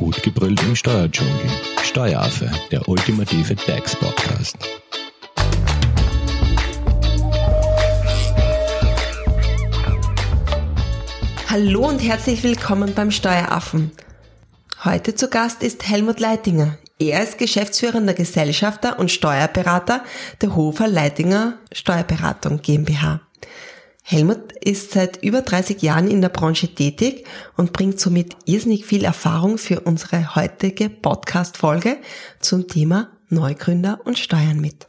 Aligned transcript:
Gut 0.00 0.22
gebrüllt 0.22 0.62
im 0.62 0.74
Steuerdschungel. 0.74 1.34
Steueraffe, 1.82 2.50
der 2.70 2.88
ultimative 2.88 3.54
DAX-Podcast. 3.54 4.56
Hallo 11.50 11.86
und 11.86 11.98
herzlich 11.98 12.42
willkommen 12.42 12.94
beim 12.94 13.10
Steueraffen. 13.10 13.90
Heute 14.84 15.14
zu 15.14 15.28
Gast 15.28 15.62
ist 15.62 15.86
Helmut 15.86 16.18
Leitinger. 16.18 16.78
Er 16.98 17.22
ist 17.22 17.36
geschäftsführender 17.36 18.14
Gesellschafter 18.14 18.98
und 18.98 19.10
Steuerberater 19.10 20.02
der 20.40 20.56
Hofer 20.56 20.88
Leitinger 20.88 21.58
Steuerberatung 21.74 22.62
GmbH. 22.62 23.20
Helmut 24.02 24.52
ist 24.64 24.92
seit 24.92 25.22
über 25.22 25.42
30 25.42 25.82
Jahren 25.82 26.08
in 26.08 26.20
der 26.20 26.30
Branche 26.30 26.74
tätig 26.74 27.26
und 27.56 27.72
bringt 27.72 28.00
somit 28.00 28.36
irrsinnig 28.44 28.84
viel 28.84 29.04
Erfahrung 29.04 29.58
für 29.58 29.80
unsere 29.80 30.34
heutige 30.34 30.88
Podcast-Folge 30.88 31.98
zum 32.40 32.66
Thema 32.66 33.10
Neugründer 33.28 34.00
und 34.04 34.18
Steuern 34.18 34.60
mit. 34.60 34.86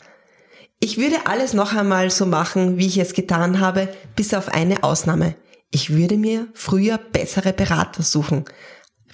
Ich 0.79 0.97
würde 0.97 1.27
alles 1.27 1.53
noch 1.53 1.75
einmal 1.75 2.09
so 2.09 2.25
machen, 2.25 2.79
wie 2.79 2.87
ich 2.87 2.97
es 2.97 3.13
getan 3.13 3.59
habe, 3.59 3.87
bis 4.15 4.33
auf 4.33 4.49
eine 4.49 4.83
Ausnahme. 4.83 5.35
Ich 5.69 5.91
würde 5.91 6.17
mir 6.17 6.47
früher 6.53 6.97
bessere 6.97 7.53
Berater 7.53 8.01
suchen, 8.01 8.45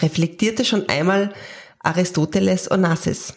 reflektierte 0.02 0.64
schon 0.64 0.88
einmal 0.88 1.34
Aristoteles 1.80 2.72
Onassis. 2.72 3.34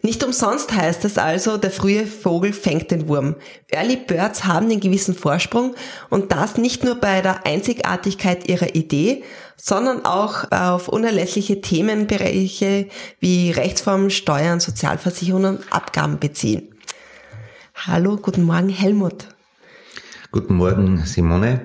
Nicht 0.00 0.24
umsonst 0.24 0.72
heißt 0.72 1.04
es 1.04 1.18
also, 1.18 1.58
der 1.58 1.70
frühe 1.70 2.06
Vogel 2.06 2.52
fängt 2.52 2.90
den 2.90 3.08
Wurm. 3.08 3.36
Early 3.68 3.96
Birds 3.96 4.44
haben 4.44 4.68
den 4.68 4.80
gewissen 4.80 5.14
Vorsprung 5.14 5.74
und 6.08 6.32
das 6.32 6.56
nicht 6.56 6.82
nur 6.82 6.94
bei 6.94 7.20
der 7.20 7.46
Einzigartigkeit 7.46 8.48
ihrer 8.48 8.74
Idee, 8.74 9.22
sondern 9.56 10.04
auch 10.04 10.50
auf 10.50 10.88
unerlässliche 10.88 11.60
Themenbereiche 11.60 12.88
wie 13.20 13.50
Rechtsform, 13.50 14.10
Steuern, 14.10 14.60
Sozialversicherungen 14.60 15.58
und 15.58 15.72
Abgaben 15.72 16.18
beziehen. 16.18 16.68
Hallo, 17.74 18.16
guten 18.16 18.42
Morgen, 18.42 18.70
Helmut. 18.70 19.26
Guten 20.32 20.54
Morgen, 20.54 21.04
Simone. 21.04 21.60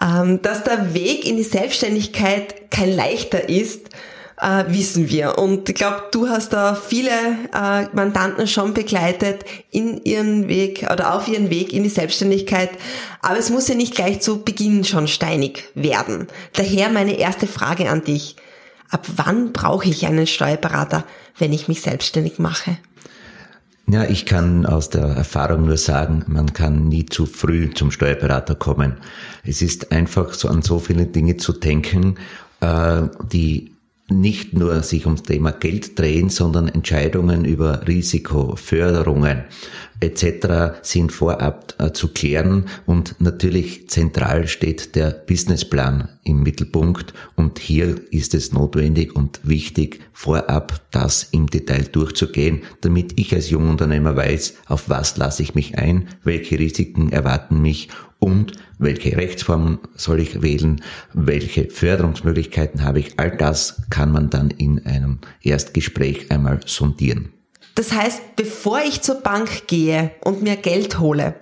Ähm, 0.00 0.42
dass 0.42 0.64
der 0.64 0.94
Weg 0.94 1.26
in 1.26 1.36
die 1.36 1.42
Selbstständigkeit 1.42 2.70
kein 2.70 2.94
leichter 2.94 3.48
ist, 3.48 3.90
äh, 4.44 4.64
wissen 4.68 5.08
wir. 5.08 5.38
Und 5.38 5.68
ich 5.68 5.74
glaube, 5.74 6.04
du 6.12 6.28
hast 6.28 6.52
da 6.52 6.74
viele 6.74 7.10
äh, 7.10 7.86
Mandanten 7.94 8.46
schon 8.46 8.74
begleitet 8.74 9.44
in 9.70 10.02
ihren 10.04 10.48
Weg 10.48 10.86
oder 10.92 11.14
auf 11.14 11.28
ihren 11.28 11.48
Weg 11.48 11.72
in 11.72 11.82
die 11.82 11.88
Selbstständigkeit. 11.88 12.70
Aber 13.22 13.38
es 13.38 13.50
muss 13.50 13.68
ja 13.68 13.74
nicht 13.74 13.94
gleich 13.94 14.20
zu 14.20 14.42
Beginn 14.42 14.84
schon 14.84 15.08
steinig 15.08 15.64
werden. 15.74 16.26
Daher 16.52 16.90
meine 16.90 17.18
erste 17.18 17.46
Frage 17.46 17.88
an 17.88 18.04
dich. 18.04 18.36
Ab 18.90 19.06
wann 19.16 19.52
brauche 19.52 19.88
ich 19.88 20.06
einen 20.06 20.26
Steuerberater, 20.26 21.04
wenn 21.38 21.52
ich 21.52 21.66
mich 21.66 21.80
selbstständig 21.80 22.38
mache? 22.38 22.76
Ja, 23.86 24.04
ich 24.04 24.24
kann 24.24 24.66
aus 24.66 24.88
der 24.88 25.04
Erfahrung 25.04 25.66
nur 25.66 25.76
sagen, 25.76 26.24
man 26.26 26.52
kann 26.52 26.88
nie 26.88 27.06
zu 27.06 27.26
früh 27.26 27.70
zum 27.74 27.90
Steuerberater 27.90 28.54
kommen. 28.54 28.98
Es 29.42 29.62
ist 29.62 29.90
einfach 29.90 30.32
so 30.32 30.48
an 30.48 30.62
so 30.62 30.78
viele 30.78 31.06
Dinge 31.06 31.36
zu 31.36 31.52
denken, 31.52 32.16
äh, 32.60 33.02
die 33.30 33.73
nicht 34.08 34.52
nur 34.52 34.82
sich 34.82 35.06
ums 35.06 35.22
Thema 35.22 35.50
Geld 35.50 35.98
drehen, 35.98 36.28
sondern 36.28 36.68
Entscheidungen 36.68 37.44
über 37.44 37.86
Risiko, 37.86 38.56
Förderungen 38.56 39.44
etc. 40.00 40.78
sind 40.82 41.12
vorab 41.12 41.74
äh, 41.78 41.92
zu 41.92 42.08
klären 42.08 42.66
und 42.86 43.16
natürlich 43.20 43.88
zentral 43.88 44.48
steht 44.48 44.94
der 44.96 45.10
Businessplan 45.10 46.08
im 46.24 46.42
Mittelpunkt 46.42 47.14
und 47.36 47.58
hier 47.58 47.96
ist 48.10 48.34
es 48.34 48.52
notwendig 48.52 49.14
und 49.14 49.40
wichtig, 49.42 50.00
vorab 50.12 50.80
das 50.90 51.28
im 51.30 51.48
Detail 51.48 51.84
durchzugehen, 51.84 52.62
damit 52.80 53.18
ich 53.18 53.34
als 53.34 53.50
Jungunternehmer 53.50 54.16
weiß, 54.16 54.54
auf 54.66 54.88
was 54.88 55.16
lasse 55.16 55.42
ich 55.42 55.54
mich 55.54 55.78
ein, 55.78 56.08
welche 56.22 56.58
Risiken 56.58 57.12
erwarten 57.12 57.60
mich 57.60 57.88
und 58.18 58.52
welche 58.78 59.16
Rechtsformen 59.16 59.78
soll 59.96 60.20
ich 60.20 60.40
wählen, 60.40 60.80
welche 61.12 61.68
Förderungsmöglichkeiten 61.68 62.82
habe 62.82 63.00
ich. 63.00 63.18
All 63.18 63.36
das 63.36 63.82
kann 63.90 64.12
man 64.12 64.30
dann 64.30 64.50
in 64.50 64.84
einem 64.86 65.18
Erstgespräch 65.42 66.30
einmal 66.30 66.60
sondieren. 66.64 67.28
Das 67.74 67.92
heißt, 67.92 68.36
bevor 68.36 68.80
ich 68.86 69.02
zur 69.02 69.16
Bank 69.16 69.66
gehe 69.66 70.12
und 70.22 70.42
mir 70.42 70.56
Geld 70.56 70.98
hole, 71.00 71.34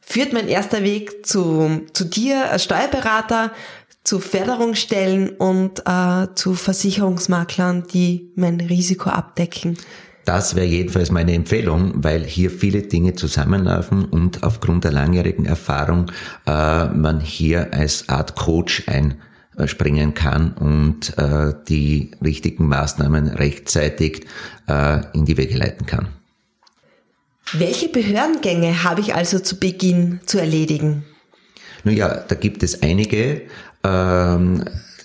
führt 0.00 0.32
mein 0.32 0.48
erster 0.48 0.82
Weg 0.82 1.26
zu, 1.26 1.82
zu 1.92 2.04
dir 2.04 2.50
als 2.50 2.64
Steuerberater, 2.64 3.52
zu 4.04 4.18
Förderungsstellen 4.18 5.30
und 5.30 5.84
äh, 5.86 6.26
zu 6.34 6.54
Versicherungsmaklern, 6.54 7.84
die 7.92 8.32
mein 8.34 8.60
Risiko 8.60 9.10
abdecken. 9.10 9.78
Das 10.24 10.54
wäre 10.54 10.66
jedenfalls 10.66 11.10
meine 11.10 11.34
Empfehlung, 11.34 11.92
weil 11.96 12.24
hier 12.24 12.50
viele 12.50 12.82
Dinge 12.82 13.14
zusammenlaufen 13.14 14.04
und 14.04 14.42
aufgrund 14.44 14.84
der 14.84 14.92
langjährigen 14.92 15.46
Erfahrung 15.46 16.12
äh, 16.46 16.86
man 16.86 17.20
hier 17.20 17.72
als 17.72 18.08
Art 18.08 18.36
Coach 18.36 18.84
einspringen 19.56 20.14
kann 20.14 20.52
und 20.52 21.16
äh, 21.18 21.52
die 21.68 22.12
richtigen 22.22 22.68
Maßnahmen 22.68 23.28
rechtzeitig 23.28 24.26
äh, 24.68 25.00
in 25.14 25.24
die 25.24 25.36
Wege 25.36 25.56
leiten 25.56 25.86
kann. 25.86 26.08
Welche 27.52 27.88
Behördengänge 27.88 28.84
habe 28.84 29.00
ich 29.00 29.14
also 29.14 29.38
zu 29.38 29.58
Beginn 29.58 30.20
zu 30.24 30.38
erledigen? 30.38 31.04
Nun 31.84 31.96
ja, 31.96 32.08
da 32.08 32.34
gibt 32.34 32.62
es 32.62 32.82
einige. 32.82 33.42
Ähm, 33.84 34.64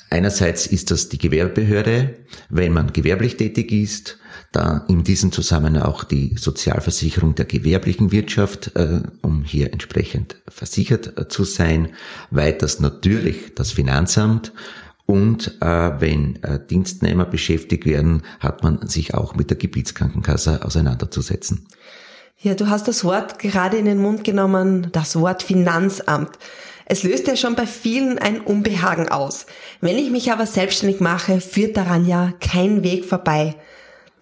einerseits 0.09 0.68
ist 0.68 0.91
das 0.91 1.09
die 1.09 1.18
Gewerbebehörde, 1.18 2.16
wenn 2.50 2.73
man 2.73 2.94
gewerblich 2.94 3.38
tätig 3.38 3.72
ist 3.72 4.18
da 4.51 4.85
in 4.88 5.03
diesem 5.03 5.31
Zusammenhang 5.31 5.84
auch 5.84 6.03
die 6.03 6.35
Sozialversicherung 6.38 7.35
der 7.35 7.45
gewerblichen 7.45 8.12
Wirtschaft, 8.12 8.72
äh, 8.75 9.01
um 9.22 9.44
hier 9.44 9.73
entsprechend 9.73 10.38
versichert 10.47 11.17
äh, 11.17 11.28
zu 11.28 11.44
sein. 11.44 11.90
Weiters 12.31 12.79
natürlich 12.79 13.53
das 13.56 13.72
Finanzamt. 13.72 14.53
Und 15.06 15.57
äh, 15.62 16.01
wenn 16.01 16.38
Dienstnehmer 16.69 17.23
beschäftigt 17.23 17.85
werden, 17.85 18.23
hat 18.41 18.63
man 18.63 18.85
sich 18.88 19.13
auch 19.13 19.35
mit 19.35 19.50
der 19.50 19.57
Gebietskrankenkasse 19.57 20.66
auseinanderzusetzen. 20.66 21.66
Ja, 22.40 22.56
du 22.56 22.67
hast 22.67 22.90
das 22.90 23.06
Wort 23.06 23.40
gerade 23.40 23.78
in 23.78 23.85
den 23.85 24.00
Mund 24.00 24.25
genommen, 24.25 24.90
das 24.91 25.16
Wort 25.16 25.44
Finanzamt. 25.44 26.31
Es 26.89 27.03
löst 27.03 27.27
ja 27.27 27.35
schon 27.35 27.55
bei 27.55 27.67
vielen 27.67 28.17
ein 28.17 28.39
Unbehagen 28.39 29.09
aus. 29.09 29.45
Wenn 29.81 29.97
ich 29.97 30.09
mich 30.09 30.31
aber 30.31 30.45
selbstständig 30.45 31.01
mache, 31.01 31.41
führt 31.41 31.75
daran 31.75 32.05
ja 32.05 32.31
kein 32.39 32.81
Weg 32.81 33.03
vorbei. 33.03 33.55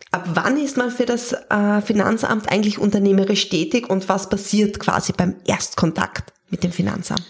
Ab 0.10 0.30
wann 0.34 0.58
ist 0.58 0.76
man 0.76 0.90
für 0.90 1.06
das 1.06 1.34
äh, 1.34 1.82
Finanzamt 1.82 2.52
eigentlich 2.52 2.80
unternehmerisch 2.80 3.50
tätig 3.50 3.88
und 3.88 4.10
was 4.10 4.30
passiert 4.30 4.80
quasi 4.80 5.14
beim 5.14 5.36
Erstkontakt 5.46 6.34
mit 6.50 6.64
dem 6.64 6.72
Finanzamt? 6.72 7.22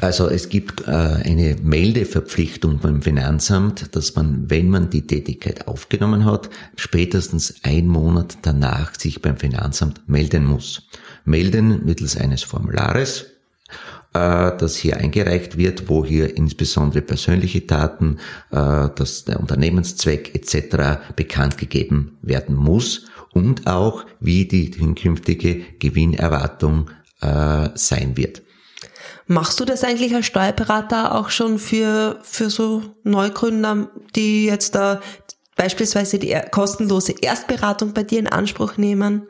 Also 0.00 0.28
es 0.28 0.48
gibt 0.48 0.88
äh, 0.88 0.90
eine 0.90 1.56
Meldeverpflichtung 1.62 2.78
beim 2.78 3.00
Finanzamt, 3.00 3.94
dass 3.94 4.16
man, 4.16 4.50
wenn 4.50 4.70
man 4.70 4.90
die 4.90 5.06
Tätigkeit 5.06 5.68
aufgenommen 5.68 6.24
hat, 6.24 6.50
spätestens 6.74 7.54
ein 7.62 7.86
Monat 7.86 8.38
danach 8.42 8.98
sich 8.98 9.22
beim 9.22 9.36
Finanzamt 9.36 10.08
melden 10.08 10.44
muss. 10.46 10.88
Melden 11.24 11.84
mittels 11.84 12.16
eines 12.16 12.42
Formulares, 12.42 13.26
das 14.18 14.76
hier 14.76 14.96
eingereicht 14.96 15.58
wird, 15.58 15.88
wo 15.88 16.04
hier 16.04 16.36
insbesondere 16.36 17.02
persönliche 17.02 17.62
Daten, 17.62 18.18
äh, 18.50 18.88
dass 18.94 19.24
der 19.24 19.40
Unternehmenszweck 19.40 20.34
etc. 20.34 21.14
bekannt 21.16 21.58
gegeben 21.58 22.18
werden 22.22 22.54
muss 22.54 23.06
und 23.32 23.66
auch 23.66 24.06
wie 24.20 24.46
die 24.46 24.70
künftige 24.70 25.62
Gewinnerwartung 25.80 26.90
äh, 27.20 27.70
sein 27.74 28.16
wird. 28.16 28.42
Machst 29.26 29.58
du 29.58 29.64
das 29.64 29.82
eigentlich 29.84 30.14
als 30.14 30.26
Steuerberater 30.26 31.14
auch 31.14 31.30
schon 31.30 31.58
für, 31.58 32.18
für 32.22 32.50
so 32.50 32.82
Neugründer, 33.04 33.90
die 34.14 34.44
jetzt 34.44 34.74
da 34.74 35.00
beispielsweise 35.56 36.18
die 36.18 36.36
kostenlose 36.50 37.14
Erstberatung 37.20 37.94
bei 37.94 38.02
dir 38.02 38.18
in 38.18 38.26
Anspruch 38.26 38.76
nehmen? 38.76 39.26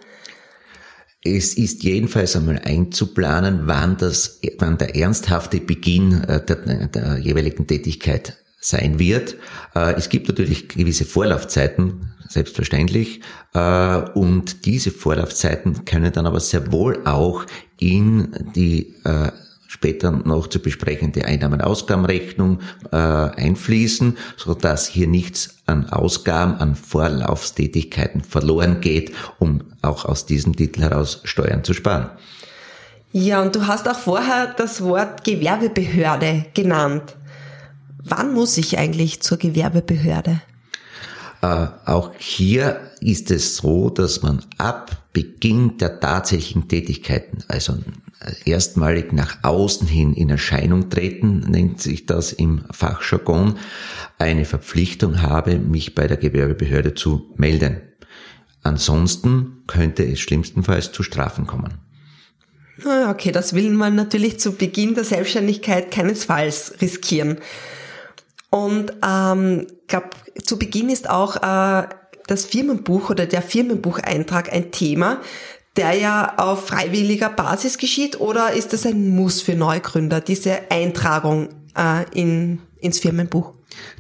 Es 1.27 1.55
ist 1.55 1.83
jedenfalls 1.83 2.37
einmal 2.37 2.61
einzuplanen, 2.63 3.63
wann 3.65 3.97
das, 3.97 4.41
wann 4.59 4.77
der 4.77 4.95
ernsthafte 4.95 5.59
Beginn 5.59 6.23
äh, 6.25 6.45
der, 6.45 6.89
der 6.89 7.19
jeweiligen 7.19 7.67
Tätigkeit 7.67 8.37
sein 8.61 8.99
wird. 8.99 9.37
Äh, 9.75 9.95
es 9.95 10.11
gibt 10.11 10.29
natürlich 10.29 10.69
gewisse 10.69 11.07
Vorlaufzeiten, 11.07 12.13
selbstverständlich, 12.29 13.23
äh, 13.55 13.99
und 14.11 14.67
diese 14.67 14.91
Vorlaufzeiten 14.91 15.87
können 15.87 16.13
dann 16.13 16.27
aber 16.27 16.41
sehr 16.41 16.71
wohl 16.73 17.07
auch 17.07 17.47
in 17.79 18.29
die 18.55 18.95
später 19.75 20.13
noch 20.13 20.47
zu 20.47 20.61
besprechende 20.61 21.25
Einnahmen-Ausgabenrechnung 21.25 22.61
äh, 22.93 22.97
einfließen, 22.97 24.17
so 24.37 24.55
dass 24.55 24.87
hier 24.87 25.09
nichts 25.09 25.57
an 25.67 25.91
Ausgaben, 25.91 26.55
an 26.55 26.77
Vorlaufstätigkeiten 26.77 28.23
verloren 28.23 28.81
geht, 28.81 29.13
um 29.41 29.65
auch 29.83 30.05
aus 30.05 30.27
diesem 30.27 30.55
Titel 30.55 30.83
heraus 30.83 31.23
Steuern 31.25 31.65
zu 31.65 31.75
sparen. 31.75 32.11
Ja, 33.11 33.43
und 33.43 33.57
du 33.57 33.67
hast 33.67 33.89
auch 33.89 33.99
vorher 33.99 34.55
das 34.57 34.81
Wort 34.81 35.25
Gewerbebehörde 35.25 36.47
genannt. 36.55 37.17
Wann 38.05 38.33
muss 38.33 38.57
ich 38.59 38.79
eigentlich 38.79 39.23
zur 39.23 39.39
Gewerbebehörde? 39.39 40.41
Äh, 41.43 41.67
auch 41.85 42.13
hier 42.17 42.81
ist 43.01 43.33
es 43.33 43.57
so, 43.57 43.91
dass 43.91 44.23
man 44.23 44.45
ab 44.57 45.03
Beginn 45.13 45.79
der 45.79 45.99
tatsächlichen 45.99 46.69
Tätigkeiten, 46.69 47.39
also 47.49 47.75
erstmalig 48.45 49.13
nach 49.13 49.39
außen 49.43 49.87
hin 49.87 50.15
in 50.15 50.31
Erscheinung 50.31 50.91
treten, 50.91 51.41
nennt 51.41 51.81
sich 51.81 52.07
das 52.07 52.33
im 52.33 52.65
Fachjargon, 52.71 53.59
eine 54.19 54.45
Verpflichtung 54.45 55.23
habe, 55.23 55.59
mich 55.59 55.95
bei 55.95 56.07
der 56.07 56.17
Gewerbebehörde 56.17 56.95
zu 56.95 57.33
melden. 57.37 57.83
Ansonsten 58.63 59.63
könnte 59.67 60.05
es 60.05 60.21
schlimmstenfalls 60.21 60.93
zu 60.93 61.03
Strafen 61.03 61.47
kommen. 61.47 61.79
Okay, 63.09 63.31
das 63.31 63.55
will 63.55 63.71
man 63.71 63.95
natürlich 63.95 64.41
zu 64.41 64.53
Beginn 64.53 64.95
der 64.95 65.05
Selbstständigkeit 65.05 65.91
keinesfalls 65.91 66.75
riskieren. 66.81 67.39
Und 68.51 68.93
ähm, 69.07 69.67
glaub, 69.87 70.15
zu 70.43 70.59
Beginn 70.59 70.89
ist 70.89 71.09
auch 71.09 71.37
äh, 71.37 71.89
das 72.27 72.47
Firmenbuch 72.47 73.11
oder 73.11 73.27
der 73.27 73.43
Firmenbucheintrag 73.43 74.53
ein 74.53 74.73
Thema, 74.73 75.21
der 75.77 75.95
ja 75.95 76.35
auf 76.37 76.69
freiwilliger 76.69 77.31
Basis 77.31 77.79
geschieht 77.79 78.21
oder 78.21 78.53
ist 78.53 78.73
das 78.73 78.87
ein 78.87 79.09
Muss 79.09 79.43
für 79.43 79.55
Neugründer, 79.55 80.21
diese 80.21 80.71
Eintragung 80.71 81.49
äh, 81.77 82.05
in, 82.13 82.61
ins 82.81 83.01
Firmenbuch? 83.01 83.53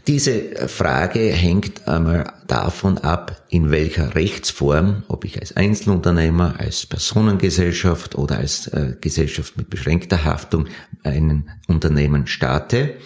Diese 0.07 0.69
Frage 0.69 1.19
hängt 1.19 1.89
einmal 1.89 2.33
davon 2.47 2.99
ab, 2.99 3.43
in 3.49 3.71
welcher 3.71 4.15
Rechtsform, 4.15 5.03
ob 5.09 5.25
ich 5.25 5.41
als 5.41 5.57
Einzelunternehmer, 5.57 6.57
als 6.59 6.87
Personengesellschaft 6.87 8.15
oder 8.15 8.39
als 8.39 8.69
äh, 8.69 8.95
Gesellschaft 9.01 9.57
mit 9.57 9.71
beschränkter 9.71 10.25
Haftung 10.25 10.67
ein 11.03 11.51
Unternehmen 11.67 12.27
starte. 12.27 12.97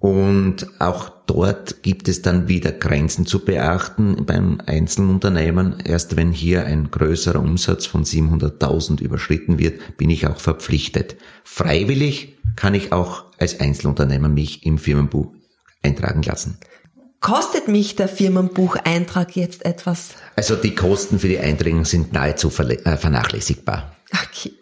Und 0.00 0.66
auch 0.80 1.10
dort 1.26 1.82
gibt 1.82 2.08
es 2.08 2.22
dann 2.22 2.48
wieder 2.48 2.72
Grenzen 2.72 3.26
zu 3.26 3.44
beachten 3.44 4.24
beim 4.24 4.60
Einzelunternehmen. 4.64 5.78
Erst 5.84 6.16
wenn 6.16 6.32
hier 6.32 6.64
ein 6.64 6.90
größerer 6.90 7.38
Umsatz 7.38 7.84
von 7.84 8.04
700.000 8.04 9.02
überschritten 9.02 9.58
wird, 9.58 9.98
bin 9.98 10.08
ich 10.08 10.26
auch 10.26 10.40
verpflichtet. 10.40 11.16
Freiwillig 11.44 12.38
kann 12.56 12.74
ich 12.74 12.92
auch 12.92 13.24
als 13.38 13.60
Einzelunternehmer 13.60 14.30
mich 14.30 14.64
im 14.64 14.78
Firmenbuch 14.78 15.34
eintragen 15.82 16.22
lassen. 16.22 16.56
Kostet 17.20 17.68
mich 17.68 17.96
der 17.96 18.08
Firmenbucheintrag 18.08 19.36
jetzt 19.36 19.66
etwas? 19.66 20.14
Also 20.34 20.56
die 20.56 20.74
Kosten 20.74 21.18
für 21.18 21.28
die 21.28 21.38
Eintragung 21.38 21.84
sind 21.84 22.14
nahezu 22.14 22.48
äh, 22.48 22.96
vernachlässigbar. 22.96 23.94
Okay. 24.14 24.52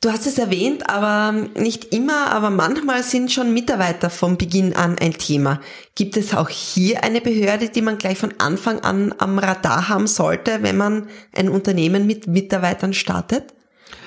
Du 0.00 0.12
hast 0.12 0.28
es 0.28 0.38
erwähnt, 0.38 0.88
aber 0.88 1.32
nicht 1.58 1.92
immer, 1.92 2.30
aber 2.30 2.50
manchmal 2.50 3.02
sind 3.02 3.32
schon 3.32 3.52
Mitarbeiter 3.52 4.10
von 4.10 4.38
Beginn 4.38 4.76
an 4.76 4.96
ein 4.96 5.14
Thema. 5.14 5.60
Gibt 5.96 6.16
es 6.16 6.34
auch 6.34 6.48
hier 6.48 7.02
eine 7.02 7.20
Behörde, 7.20 7.68
die 7.68 7.82
man 7.82 7.98
gleich 7.98 8.16
von 8.16 8.32
Anfang 8.38 8.78
an 8.80 9.12
am 9.18 9.40
Radar 9.40 9.88
haben 9.88 10.06
sollte, 10.06 10.62
wenn 10.62 10.76
man 10.76 11.08
ein 11.34 11.48
Unternehmen 11.48 12.06
mit 12.06 12.28
Mitarbeitern 12.28 12.94
startet? 12.94 13.54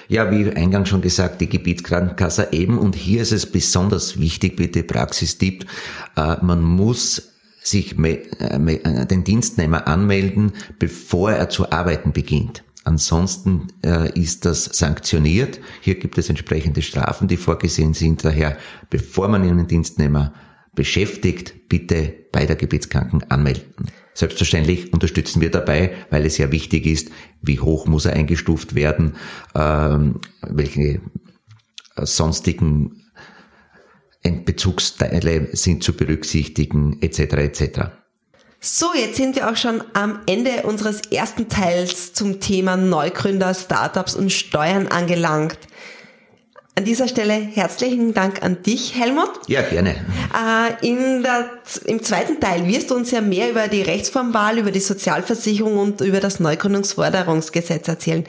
Ja, 0.07 0.31
wie 0.31 0.49
eingangs 0.49 0.88
schon 0.88 1.01
gesagt, 1.01 1.41
die 1.41 1.49
Gebietskrankenkasse 1.49 2.49
eben. 2.51 2.77
Und 2.77 2.95
hier 2.95 3.21
ist 3.21 3.33
es 3.33 3.45
besonders 3.45 4.17
wichtig, 4.17 4.55
bitte 4.55 4.83
Praxistipp, 4.83 5.65
äh, 6.15 6.38
man 6.41 6.61
muss 6.61 7.33
sich 7.61 7.99
äh, 7.99 9.05
den 9.07 9.23
Dienstnehmer 9.25 9.88
anmelden, 9.88 10.53
bevor 10.79 11.33
er 11.33 11.49
zu 11.49 11.69
arbeiten 11.69 12.13
beginnt. 12.13 12.63
Ansonsten 12.83 13.68
äh, 13.83 14.12
ist 14.19 14.45
das 14.45 14.66
sanktioniert. 14.66 15.60
Hier 15.81 15.95
gibt 15.95 16.18
es 16.18 16.30
entsprechende 16.30 16.81
Strafen, 16.81 17.28
die 17.28 17.38
vorgesehen 17.38 17.94
sind. 17.94 18.25
Daher, 18.25 18.57
bevor 18.89 19.28
man 19.28 19.44
einen 19.44 19.68
Dienstnehmer 19.68 20.33
beschäftigt, 20.74 21.69
bitte 21.69 22.13
bei 22.31 22.45
der 22.45 22.56
Gebietskranken 22.56 23.30
anmelden. 23.30 23.92
Selbstverständlich 24.13 24.94
unterstützen 24.94 25.42
wir 25.42 25.51
dabei, 25.51 25.94
weil 26.10 26.25
es 26.25 26.38
ja 26.38 26.51
wichtig 26.51 26.86
ist, 26.86 27.12
wie 27.42 27.60
hoch 27.60 27.86
muss 27.86 28.06
er 28.06 28.13
eingestuft 28.13 28.74
werden, 28.75 29.16
ähm, 29.54 30.19
welche 30.42 31.01
sonstigen 31.98 33.04
Bezugsteile 34.24 35.50
sind 35.56 35.84
zu 35.84 35.94
berücksichtigen, 35.94 37.01
etc. 37.01 37.19
etc. 37.19 37.80
So, 38.63 38.94
jetzt 38.94 39.18
sind 39.18 39.36
wir 39.36 39.50
auch 39.50 39.58
schon 39.58 39.84
am 39.94 40.19
Ende 40.28 40.62
unseres 40.62 41.02
ersten 41.10 41.50
Teils 41.50 42.13
zum 42.13 42.40
Thema 42.40 42.78
Neugründer, 42.78 43.56
Startups 43.56 44.13
und 44.13 44.31
Steuern 44.31 44.88
angelangt. 44.88 45.58
An 46.75 46.86
dieser 46.86 47.08
Stelle 47.08 47.34
herzlichen 47.34 48.13
Dank 48.13 48.44
an 48.44 48.62
dich, 48.62 48.94
Helmut. 48.94 49.31
Ja, 49.48 49.63
gerne. 49.63 49.96
Äh, 50.31 50.88
in 50.88 51.24
der, 51.24 51.50
Im 51.86 52.04
zweiten 52.04 52.40
Teil 52.40 52.68
wirst 52.68 52.92
du 52.92 52.96
uns 52.96 53.10
ja 53.10 53.22
mehr 53.22 53.50
über 53.50 53.68
die 53.68 53.81
Rechtsformwahl, 53.81 54.60
über 54.60 54.69
die 54.69 54.80
Sozialversicherung 54.80 55.80
und 55.80 56.02
über 56.02 56.19
das 56.19 56.40
Neugründungsforderungsgesetz 56.40 57.88
erzählen. 57.88 58.25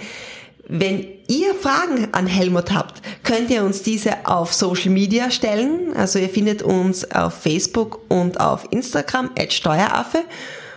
Wenn 0.66 1.06
ihr 1.28 1.54
Fragen 1.54 2.08
an 2.12 2.26
Helmut 2.26 2.72
habt, 2.72 3.01
könnt 3.24 3.50
ihr 3.50 3.64
uns 3.64 3.82
diese 3.82 4.26
auf 4.26 4.52
Social 4.52 4.90
Media 4.90 5.30
stellen. 5.30 5.94
Also 5.96 6.18
ihr 6.18 6.28
findet 6.28 6.62
uns 6.62 7.10
auf 7.10 7.32
Facebook 7.34 8.00
und 8.08 8.38
auf 8.40 8.66
Instagram 8.70 9.30
at 9.38 9.52
Steueraffe. 9.52 10.24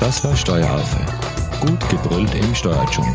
Das 0.00 0.24
war 0.24 0.36
Steueraffe 0.36 0.98
Gut 1.60 1.88
gebrüllt 1.88 2.34
im 2.34 2.54
Steuerdschungel. 2.56 3.14